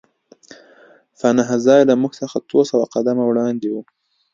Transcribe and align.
پناه 1.19 1.51
ځای 1.65 1.81
له 1.89 1.93
موږ 2.01 2.13
څخه 2.21 2.37
څو 2.49 2.59
سوه 2.71 2.85
قدمه 2.93 3.23
وړاندې 3.27 3.67
و 3.69 3.75